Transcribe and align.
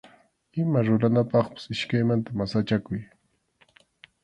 Ima 0.61 0.79
ruranapaqpas 0.87 1.67
iskaymanta 1.75 2.37
masachakuy. 2.39 3.01